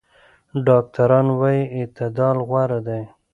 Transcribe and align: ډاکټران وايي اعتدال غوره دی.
ډاکټران 0.67 1.27
وايي 1.39 1.63
اعتدال 1.77 2.37
غوره 2.49 2.79
دی. 2.87 3.03